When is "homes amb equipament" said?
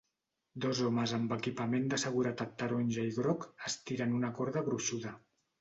0.87-1.85